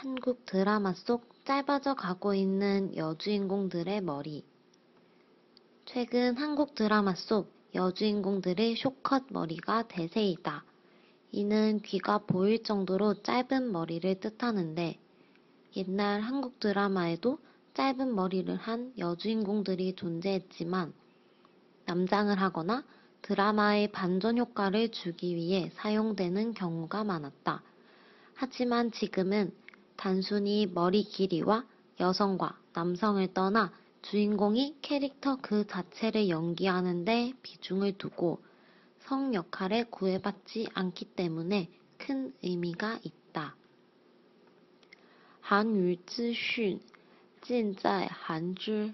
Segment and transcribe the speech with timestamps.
[0.00, 4.44] 한국 드라마 속 짧아져 가고 있는 여주인공들의 머리.
[5.86, 10.62] 최근 한국 드라마 속 여주인공들의 쇼컷 머리가 대세이다.
[11.32, 15.00] 이는 귀가 보일 정도로 짧은 머리를 뜻하는데
[15.74, 17.40] 옛날 한국 드라마에도
[17.74, 20.92] 짧은 머리를 한 여주인공들이 존재했지만
[21.86, 22.84] 남장을 하거나
[23.22, 27.64] 드라마의 반전 효과를 주기 위해 사용되는 경우가 많았다.
[28.36, 29.52] 하지만 지금은
[29.97, 31.65] 단순히 머리 길이와
[31.99, 33.71] 여성과 남성을 떠나
[34.01, 38.39] 주인공이 캐릭터 그 자체를 연기하는데 비중을 두고
[38.99, 43.55] 성 역할에 구애받지 않기 때문에 큰 의미가 있다.
[45.45, 46.79] 韩语资讯
[47.41, 48.93] 尽在韩知